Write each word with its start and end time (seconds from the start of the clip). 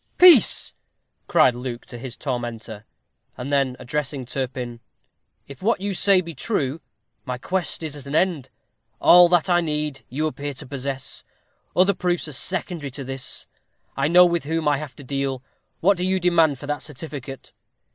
"Peace!" 0.17 0.73
cried 1.27 1.53
Luke 1.53 1.85
to 1.85 1.99
his 1.99 2.17
tormentor; 2.17 2.85
and 3.37 3.51
then 3.51 3.75
addressing 3.77 4.25
Turpin, 4.25 4.79
"if 5.47 5.61
what 5.61 5.79
you 5.79 5.93
say 5.93 6.21
be 6.21 6.33
true, 6.33 6.81
my 7.23 7.37
quest 7.37 7.83
is 7.83 7.95
at 7.95 8.07
an 8.07 8.15
end. 8.15 8.49
All 8.99 9.29
that 9.29 9.47
I 9.47 9.61
need, 9.61 10.03
you 10.09 10.25
appear 10.25 10.55
to 10.55 10.65
possess. 10.65 11.23
Other 11.75 11.93
proofs 11.93 12.27
are 12.27 12.33
secondary 12.33 12.89
to 12.89 13.03
this. 13.03 13.45
I 13.95 14.07
know 14.07 14.25
with 14.25 14.45
whom 14.45 14.67
I 14.67 14.79
have 14.79 14.95
to 14.95 15.03
deal. 15.03 15.43
What 15.81 15.97
do 15.97 16.03
you 16.03 16.19
demand 16.19 16.57
for 16.57 16.65
that 16.65 16.81
certificate?" 16.81 17.53